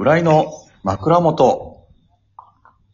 [0.00, 0.50] 浦井の
[0.82, 1.86] 枕元。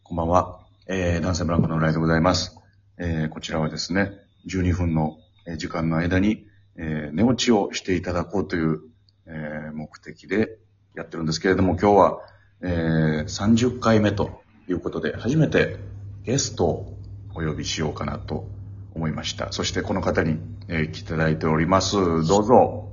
[0.03, 0.59] こんばんは。
[0.87, 2.59] えー、男性ブランコの浦井でございます。
[2.97, 4.11] えー、こちらはですね、
[4.45, 5.17] 12分の
[5.55, 8.81] 時間の間に、えー、寝落ちをしていただこうという、
[9.25, 10.57] えー、目的で
[10.95, 12.19] やってるんですけれども、今日は、
[12.61, 15.77] えー、30回目ということで、初めて
[16.25, 16.97] ゲストを
[17.35, 18.49] お呼びしようかなと
[18.95, 19.53] 思いました。
[19.53, 21.95] そしてこの方に、えー来ていただいております。
[21.95, 22.91] どうぞ。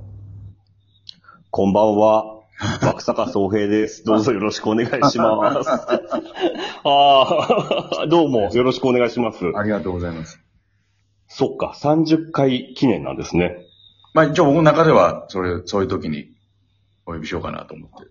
[1.51, 2.34] こんばんは。
[2.81, 4.03] 爆坂総平です。
[4.05, 5.69] どうぞよろしくお願いします。
[6.83, 9.45] ああ、どうもよろしくお願いします。
[9.55, 10.39] ありがとうございます。
[11.27, 13.57] そっか、30回記念なんですね。
[14.13, 16.27] まあ一応僕の中では、それ、そういう時に
[17.05, 18.07] お呼びしようかなと思って。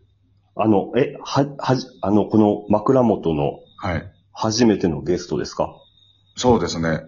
[0.56, 4.10] あの、え、は、はじ、あの、この枕元のはい。
[4.36, 5.74] 初めてのゲストですか？
[6.36, 7.02] そうですね。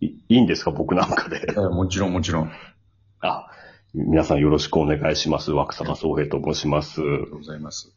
[0.00, 0.70] いいいんですか？
[0.70, 1.42] 僕なんかで。
[1.48, 2.50] えーもちろんもちろん。
[3.20, 3.49] ああ、
[3.92, 5.50] 皆さんよろしくお願いします。
[5.50, 7.00] 枠坂総平と申します。
[7.00, 7.92] りがとうございます。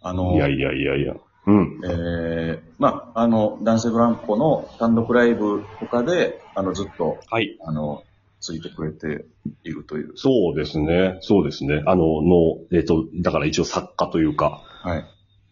[0.00, 1.14] あの、いやいやいやいや。
[1.46, 1.80] うん。
[1.84, 7.58] えー、まあ、あの、男性ブランコの単独ライブとかで、あの、ずっと、はい。
[7.64, 8.04] あの、
[8.40, 9.24] ついてくれて
[9.64, 10.12] いるという。
[10.14, 11.18] そうですね。
[11.22, 11.82] そうですね。
[11.86, 15.04] あの、の、えっ、と、だから一応作家というか、はい。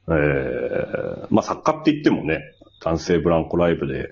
[0.09, 2.41] ええまあ作家って言ってもね、
[2.83, 4.09] 男性ブランコライブで、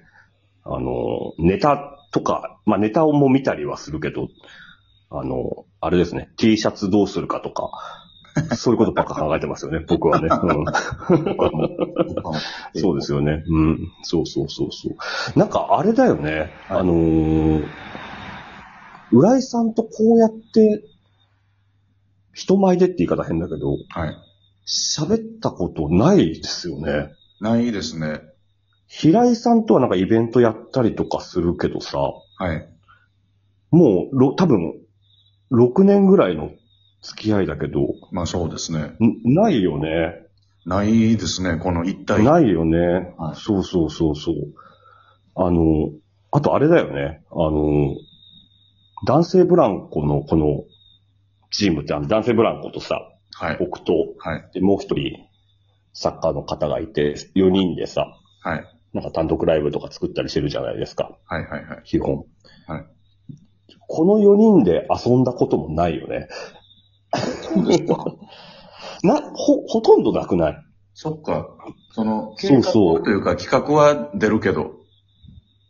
[0.64, 4.28] あの、ネタとか、まあネタをも見たりはするけど、
[5.10, 7.70] あの、あれですね、T シャツどうするかとか、
[8.56, 10.28] そういうことばっか考えてますよね、僕はね。
[10.30, 10.64] うん、
[12.80, 13.42] そうですよね。
[13.48, 13.92] うん。
[14.02, 15.38] そうそうそうそう。
[15.38, 17.66] なんかあれだよね、はいあのー
[19.10, 20.84] 浦井さんとこうやって、
[22.34, 24.16] 人前でって言い方変だけど、はい。
[24.66, 27.12] 喋ったことないですよね。
[27.40, 28.20] ないですね。
[28.86, 32.68] 平井さんとはなんかイベントやったりとかするけどさ、はい。
[33.70, 34.74] もうろ、多分、
[35.52, 36.50] 6年ぐらいの
[37.02, 37.80] 付き合いだけど、
[38.12, 38.96] まあそうですね。
[39.00, 40.26] んないよね。
[40.66, 42.22] ないですね、この一体。
[42.22, 43.14] ないよね。
[43.16, 44.34] はいそうそうそうそう。
[45.34, 45.90] あの、
[46.30, 47.22] あとあれだよね。
[47.30, 47.94] あの、
[49.06, 50.64] 男性ブランコのこの
[51.50, 53.00] チームってあの男性ブランコとさ、
[53.32, 53.56] はい。
[53.58, 54.50] 僕と、はい。
[54.52, 55.12] でもう一人
[55.92, 58.06] サッカーの方がいて、4人でさ、
[58.42, 58.64] はい。
[58.92, 61.16] なんか単独ライブとか作ったりしてるじゃないですか。
[61.26, 61.46] はい。
[61.46, 61.64] はい。
[61.64, 61.82] はい。
[61.84, 62.24] 基本。
[62.66, 62.97] はい
[63.86, 66.28] この4人で遊んだこともないよね。
[69.02, 70.56] な、ほ、ほとんどなくない？
[70.94, 71.48] そっか。
[71.92, 74.72] その、計画そうそうというか企画は出るけど。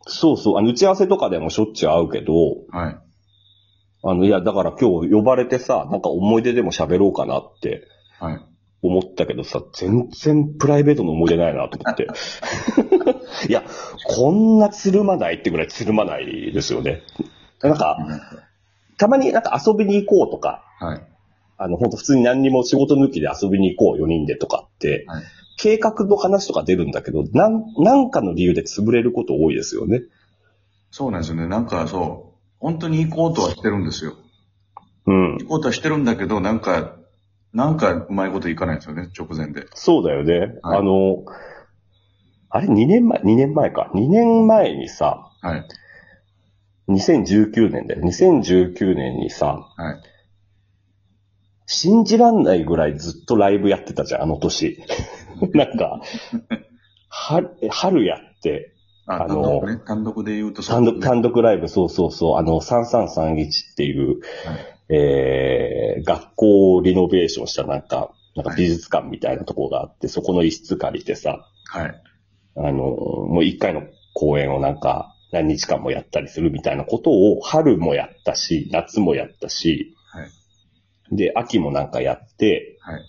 [0.07, 0.57] そうそう。
[0.57, 2.33] あの、打ち合わせとかでもしょっちゅう会うけど、
[2.71, 2.97] はい。
[4.01, 7.83] あの、いや、だから今日呼ばれてさ、なんか思い出でも喋ろうかなって
[8.19, 8.39] はい。
[8.81, 12.07] 思ったけどさ、全然プライベートの思い出ないなと思って。
[13.47, 13.63] いや、
[14.07, 17.01] こんなつるまないってぐらいつるまないですよね。
[17.61, 17.97] なんか、
[18.97, 21.01] たまになんか遊びに行こうとか、はい。
[21.57, 25.23] あの、本当普通に何にも仕事抜きで遊びに行こう、4人でとかって、はい
[25.61, 30.03] 計画の話とか出るんだけど、なん、なんかの理由で潰れること多いですよね。
[30.89, 31.47] そうなんですよね。
[31.47, 34.15] なんかそう、本当に行こうとはしてるんですよ。
[35.05, 35.37] うん。
[35.39, 36.95] 行こうとはしてるんだけど、なんか、
[37.53, 39.67] なんかうまいこといかないんですよね、直前で。
[39.73, 40.59] そうだよね。
[40.63, 41.25] はいあの、
[42.49, 43.91] あれ2年前、2年前か。
[43.93, 45.67] 2年前にさ、はい。
[46.89, 48.01] 2019年だよ。
[48.01, 50.01] 2019年にさ、はい。
[51.67, 54.83] 信じらんないぐらいずっとライブやってたじゃん、あの年。
[55.53, 56.01] なんか、
[57.09, 58.73] 春、春やって、
[59.05, 59.77] あ、あの単独ね？
[59.85, 64.19] 単独で言うと単独、単独ライブ、そうそうそう、あの、3331っていう、
[64.89, 72.01] えー、学校をリノベーションしたなんか、なんか美術館みたいなところがあって、そこの一室借りてさ、はい。
[72.55, 73.83] あの、もう一回の
[74.13, 81.15] 公演をなんか、何日間もやったりするみたいなことを、春もやったし、夏もやったし、はい。
[81.15, 83.01] で、秋もなんかやって、はい。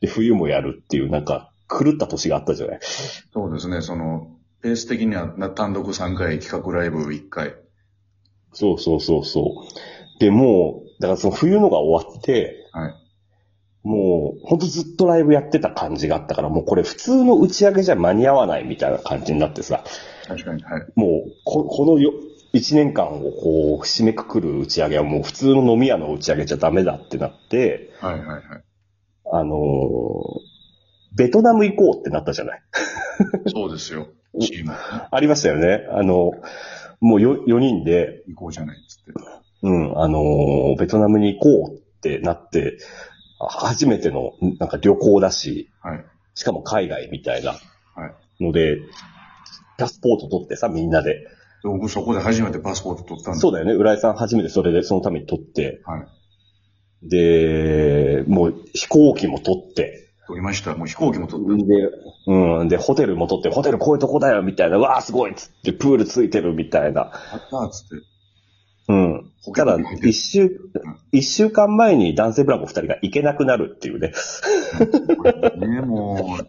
[0.00, 7.54] で、冬もやるっていう、なんか、狂った年があったじゃないそうですね、その、ペース的にはな単独3回、企画ライブ1回。
[8.52, 9.64] そうそうそうそ
[10.16, 10.20] う。
[10.20, 12.94] で、もう、だからその冬のが終わって、はい。
[13.84, 19.84] もう、ほんとずっとライブやってた感じがあったから、もうこれ普通の打ち上げじゃ間に合わないみたいな感じになってさ、
[20.28, 20.62] 確かに。
[20.62, 20.86] はい。
[20.94, 22.12] もう、ここのよ、
[22.52, 28.42] 一年間をこう、締めくくる打ち上げはもう普通の飲み屋の打ち上げじゃダメだってなって、はいはいはい。
[29.32, 30.48] あのー
[31.16, 32.60] ベトナム行こうってなったじゃない？
[33.48, 34.08] そうですよ。
[34.40, 34.72] チーム。
[35.10, 35.86] ありましたよね。
[35.90, 36.32] あの、
[37.00, 39.12] もうよ4人で、行こうじゃないっつって。
[39.62, 42.78] うん、あのーベトナムに行こうってなって、
[43.40, 46.04] あ初めての、なんか旅行だし、はい。
[46.34, 47.58] しかも海外みたいなは
[48.06, 48.12] い。
[49.78, 51.26] パスポート取ってさ、みんなで。
[51.62, 53.40] 僕そこで初めてパスポート取ったんで。
[53.40, 53.72] そうだよね。
[53.72, 57.08] 浦井さん初めてそれで、そのために取って、はい。
[57.08, 60.74] で、もう飛行機も取って、撮りました。
[60.74, 61.56] もう飛行機も撮った。
[61.56, 61.64] で、
[62.26, 62.68] うん。
[62.68, 64.78] で、ホテルも取って、ホテルこういうとこだよ、みたいな。
[64.78, 67.10] わあ、すごいっつって、プールついてる、みたいな。
[67.32, 68.04] あったーっつって。
[68.88, 69.30] うん。
[69.54, 70.60] ただ、一週、
[71.12, 74.12] 一週間前に男性ブランコ二人が行けなくなるっていうね。
[75.56, 76.44] ね、もう、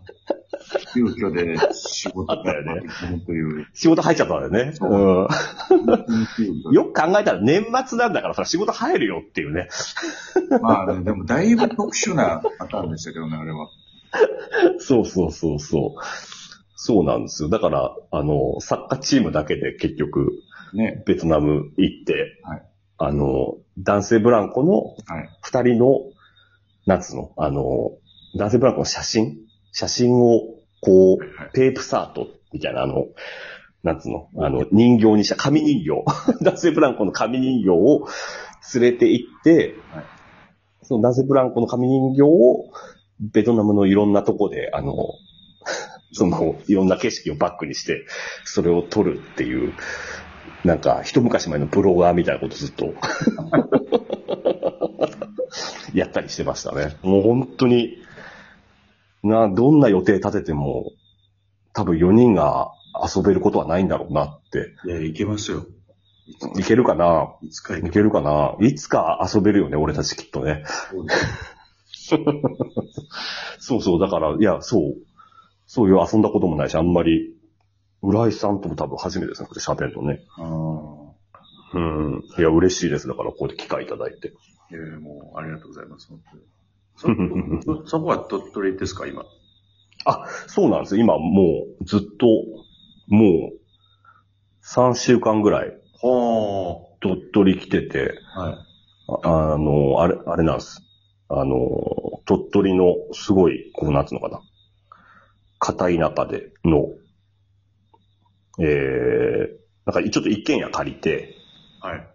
[0.94, 2.88] 急遽で仕事あったよねね。
[3.25, 3.67] という。
[3.73, 4.77] 仕事入っちゃったんだよね。
[6.71, 9.69] よく考えたら年末なんだからさ、仕事入るよっていうね。
[10.61, 13.69] まあね、でもだいぶ特殊なパターンでしたけどね、あれは。
[14.79, 16.01] そうそうそうそう。
[16.75, 17.50] そうなんですよ。
[17.50, 20.31] だから、あの、サッカーチームだけで結局、
[20.73, 21.03] ね。
[21.05, 22.63] ベトナム行って、はい
[23.01, 25.29] あの、男性ブランコのはい。
[25.41, 26.01] 二人の、
[26.85, 27.91] なんつうの、あの、
[28.35, 29.38] 男性ブランコの写真
[29.71, 30.42] 写真を、
[30.81, 33.07] こう、はいテープサートみたいな、あの、
[33.83, 36.04] なんつうの、あの、人形にした、紙人形。
[36.44, 38.07] 男性ブランコの紙人形を
[38.74, 40.06] 連れて行って、はい
[40.89, 42.71] その男性ブランコの紙人形を、
[43.19, 44.95] ベトナムのいろんなとこで、あの、
[46.12, 48.07] その、いろんな景色をバックにして、
[48.44, 49.74] それを撮るっていう、
[50.65, 52.95] なんか、一昔前のブロガーみたいなことずっと、
[55.94, 56.95] やったりしてましたね。
[57.04, 58.00] もう本当に、
[59.24, 60.92] な、どんな予定立てても、
[61.74, 62.71] 多分4人が
[63.16, 64.75] 遊べることはないんだろうなって。
[64.86, 65.66] いや、いけますよ。
[66.57, 67.36] いけるかな？
[67.42, 68.56] いつかいけいけるかな？
[68.60, 70.63] いつか遊べるよね、俺たちきっとね。
[70.92, 72.16] そうです
[73.60, 74.95] そうそう、だから、いや、そう。
[75.68, 77.36] そういう遊んだこともないし、あんまり、
[78.01, 80.22] 浦井さんとも多分初めてですね、これ喋るのね。
[80.38, 81.77] ああ。
[81.77, 82.24] うん。
[82.38, 83.07] いや、嬉しいです。
[83.07, 84.30] だから、こうやって機会いただいて。
[84.30, 86.07] いやいやもう、ありがとうございます。
[86.10, 86.44] 本当に
[87.00, 87.07] そ、
[87.84, 89.24] そそこは鳥取ですか、今？
[90.06, 91.01] あ、そうなんですよ。
[91.04, 92.28] 今、もう、ずっと、
[93.07, 93.60] もう、
[94.62, 95.69] 3週間ぐらい、
[96.01, 98.40] は鳥取来てて、あ。
[98.42, 98.57] はい。
[99.24, 100.84] ああの、あれ、あれなんです。
[101.30, 101.57] あの、
[102.25, 104.42] 鳥取の、すごい、こう、なんつうのかな。
[105.60, 106.88] 片田舎での、
[108.60, 111.36] ええなんか、ちょっと一軒家借りて、
[111.81, 112.07] はい。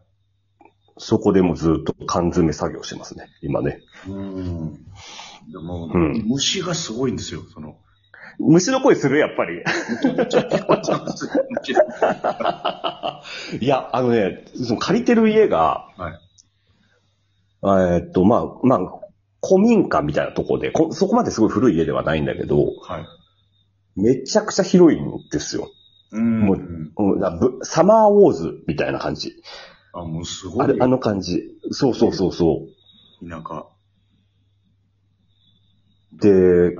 [0.96, 3.80] そこでもずっと缶詰作業してますね、今ね。
[4.08, 4.74] うん。
[5.50, 7.76] でも、うん虫がすごいんですよ、その。
[8.38, 9.18] 虫の声する？
[9.18, 9.62] やっぱり。
[13.60, 16.20] いや、あのね、その借りてる家が、はい。
[17.62, 18.80] えーっと、まあ、まあ、
[19.46, 23.06] 古民家みたいなとこでこ、そこまですごい古い家ではないんだけど、はい。
[23.96, 25.68] めちゃくちゃ広いんですよ。
[26.12, 26.40] うん。
[26.40, 29.36] もうサマーウォーズみたいな感じ。
[29.94, 30.64] あ、もうすごい。
[30.64, 31.58] あれ、あの感じ。
[31.70, 32.66] そうそうそうそ
[33.22, 33.28] う。
[33.28, 33.66] 田舎。
[36.12, 36.76] で、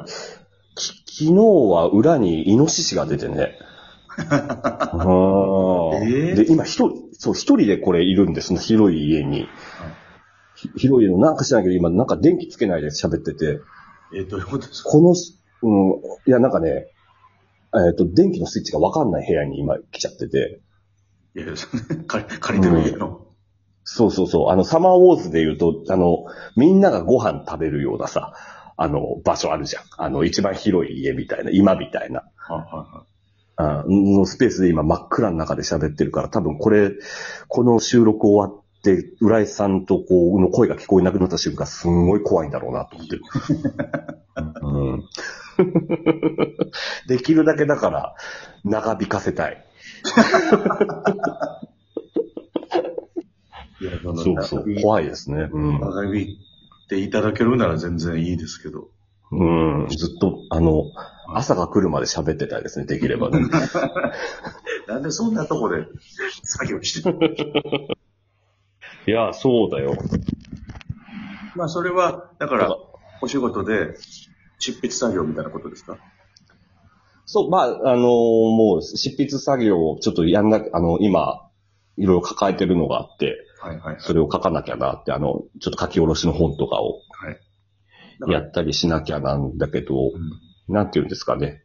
[0.75, 1.35] き昨日
[1.71, 3.59] は裏にイノシシが出てね。
[4.19, 6.05] あー？
[6.05, 8.49] えーで、今一人、そう、一人でこれいるんです。
[8.49, 9.47] その広い家に。
[10.57, 13.61] ひ広い家の、なんか知らないけど、今なんか電気つけないで喋ってて、
[14.15, 14.91] えーどういうことですか？
[14.91, 15.15] この、
[15.63, 16.89] うん、いや、なんかね、
[17.89, 20.61] えっ、と、電気のスイッチがわかんない部屋に今来ちゃってて、
[21.35, 21.47] いや
[22.07, 23.25] 借り 借りてる家の。
[23.85, 26.25] そうそうそう、あの、サマーウォーズで言うと、あの、
[26.57, 28.33] みんながご飯食べるようなさ、
[28.77, 29.83] あの、場所あるじゃん。
[29.99, 32.25] あの、一番広い家みたいな、今みたいな。
[32.37, 33.05] はいは
[33.57, 36.91] あのスペースで今真っ暗の中で喋ってるから、多分これ、
[37.47, 43.23] この収録終わって、浦井さんとこう、の声が聞こえなくなった瞬間、すんごい怖いんだろうなと思ってる。
[44.61, 45.05] うん、
[47.07, 48.17] できるだけだから、
[48.65, 49.64] 長引かせたい。
[53.81, 53.85] い。
[53.85, 54.65] いや、そうそう。
[54.83, 55.49] 怖いですね。
[55.53, 55.81] うん。
[55.81, 56.39] 長引い
[56.89, 58.89] ていただけるなら全然いいですけど。
[59.33, 59.45] う
[59.85, 59.89] ん。
[59.89, 60.85] ずっと、あの、
[61.35, 63.41] 朝が来るまで喋ってたいですね、できればね。
[64.87, 65.87] なんでそんなとこで
[66.45, 67.19] 作業してる
[69.07, 69.97] いや、そうだよ。
[71.57, 72.77] まあ、それは、だから、
[73.21, 73.97] お仕事で
[74.59, 75.99] 執筆作業みたいなことですか？
[77.27, 81.49] そう、まあ、あのもう、執筆作業をちょっとやんな、あの、今、
[81.97, 83.97] いろいろ抱えてるのがあって、はいはい。
[83.99, 88.33] それを書かなきゃなって、あの、ちょっと書き下ろしの本とかをはい。
[88.33, 90.11] やったりしなきゃなんだけど、うん
[90.67, 91.63] なんていうんですかね。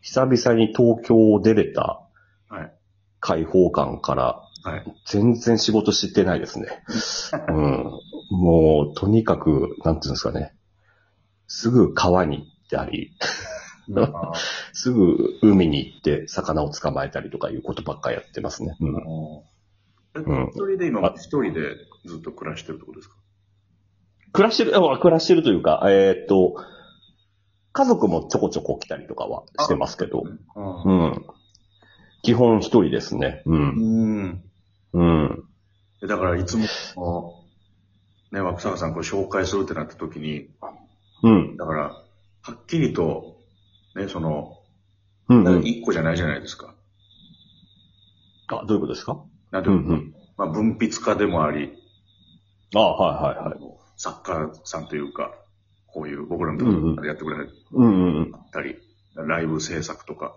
[0.00, 2.00] 久々に東京を出れた
[2.48, 2.72] はい。
[3.20, 4.84] 開放感から、はい。
[5.06, 6.68] 全然仕事してないですね。
[7.48, 7.90] うん。
[8.30, 10.54] もう、とにかく、なんていうんですかね。
[11.46, 13.24] すぐ川に行ったり、あ
[14.72, 18.76] すぐ海に行って魚を捕まえたりとかいうことばっかりやってますね。
[18.80, 18.94] うん。
[18.94, 23.16] うん一人で今、一人でずっと暮らしてるってことですか？
[24.32, 26.56] 暮らしてる、あ暮らしてるというか、えーっと、
[27.72, 30.24] 家族もちょこちょこ来たりとかはしてますけど、
[30.56, 31.26] あうん。
[32.22, 33.42] 基本一人ですね。
[33.46, 33.54] う。
[33.54, 34.44] うんん。
[34.92, 35.44] うん。
[36.06, 36.56] だから、いつ
[36.96, 37.44] も、
[38.32, 40.48] ね、枠坂さんこれ紹介するってなった時に、
[41.22, 41.56] うん。
[41.56, 43.29] だから、はっきりと、
[43.96, 44.58] ね、その、
[45.28, 45.64] うんうん。
[45.64, 46.74] 一個じゃないじゃないですか。
[48.48, 49.22] あ、どういうことですか？
[49.50, 50.14] なんていうんうん。
[50.36, 51.72] まあ、文筆家でもあり、
[52.74, 53.58] あはいはいはい。
[53.96, 55.34] 作家さんというか、
[55.86, 58.32] こういう僕らのところでやってくれうんうんうん。
[58.52, 58.76] たり、
[59.14, 60.34] ライブ制作とか、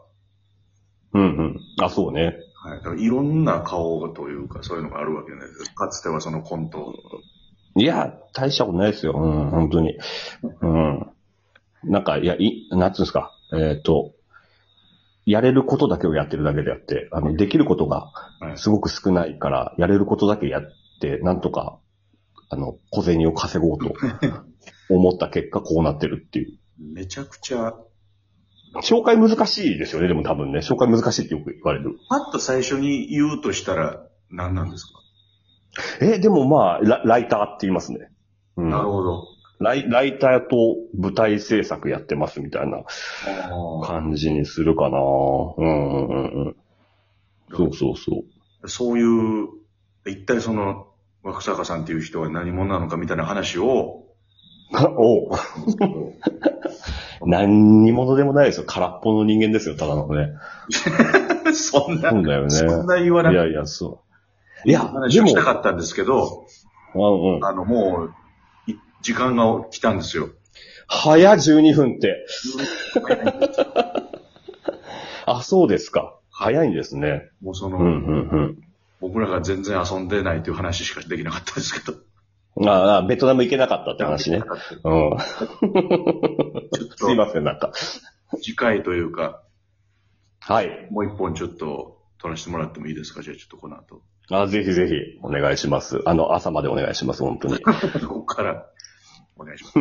[1.14, 1.60] うんうん。
[1.82, 2.38] あ、そうね。
[2.64, 2.78] はい。
[2.78, 5.88] だからいろんな顔というか、そういうのがあるわけじゃないですか。
[5.88, 6.94] かつてはそのコント、
[7.76, 9.14] いや、大したことないですよ。
[9.16, 9.18] う
[9.48, 9.98] ん、本当に。
[10.62, 11.08] うん。
[11.84, 13.32] なんか、いや、い、なんつうんですか？
[13.54, 14.14] えっ、と、
[15.26, 20.64] やれることだけをやってるだけであって、あの、できることがはいすごく少ないから、やれることだけやっ
[21.00, 21.80] て、なんとか、
[22.50, 23.94] あの、小銭を稼ごうと
[24.94, 26.58] 思った結果、こうなってるっていう。
[26.80, 27.74] めちゃくちゃ、
[28.82, 30.60] 紹介難しいですよね、でも多分ね。
[30.60, 31.98] 紹介難しいってよく言われる。
[32.10, 34.94] パッと最初に言うとしたら何なんですか、
[36.02, 38.12] え、でもまあ、ラライターって言いますね。
[38.58, 38.70] うん。
[38.70, 39.33] なるほど。
[39.60, 42.84] ライライターと舞台制作やってますみたいな
[43.86, 45.00] 感じにするかな。
[45.00, 46.56] うんうんうんうん。
[47.56, 48.24] そうそうそ
[48.64, 48.70] う。
[48.70, 49.48] そういう、
[50.06, 50.88] 一体その、
[51.24, 54.04] 若坂さんっていう人は何者なのかみたいな話を、
[54.74, 55.30] おう
[57.26, 58.66] 何にものでもないですよ。
[58.68, 60.34] 空っぽの人間ですよ、ただのね。
[61.54, 62.50] そんな、そうだよね。
[62.50, 64.04] そんな言わないやいや、そ
[64.66, 64.70] う。
[64.70, 66.48] いや、話をし、たかったんですけど、
[66.96, 67.46] うんうん。
[67.46, 68.10] あの、もう、い
[69.04, 70.30] 時間が来たんですよ。
[70.88, 72.26] 早12分って。
[75.26, 76.18] あ、そうですか。
[76.32, 77.30] 早いんですね。
[77.42, 78.64] もうその、うんうん
[79.02, 81.98] 僕らが全然遊んでないという話しかできなかったですけど。
[82.56, 82.70] うん。
[82.70, 84.42] ああ、ベトナム行けなかったって話ね。
[84.86, 85.18] うん。
[86.98, 87.74] すいまと、せん、なんか。
[88.42, 89.44] 次回というか、
[90.40, 90.88] はい。
[90.90, 93.22] もう一本ちょっと撮らせてもらってもいいですか？
[93.24, 94.02] じゃあちょっとこの後。
[94.32, 96.02] あ、ぜひぜひ、お願いします。
[96.06, 97.60] あの、朝までお願いします、本当に。
[98.08, 98.66] ここから、
[99.44, 99.72] お願いします。